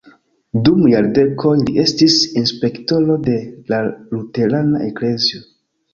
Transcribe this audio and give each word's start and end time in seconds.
Dum 0.67 0.79
jardekoj 0.93 1.51
li 1.67 1.75
estis 1.83 2.17
inspektoro 2.41 3.19
de 3.29 3.37
la 3.75 3.83
luterana 3.91 4.85
eklezio. 4.87 5.45